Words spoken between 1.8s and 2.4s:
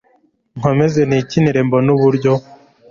uburyo